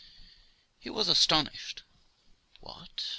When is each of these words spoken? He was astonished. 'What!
He 0.79 0.89
was 0.89 1.07
astonished. 1.07 1.83
'What! 2.59 3.03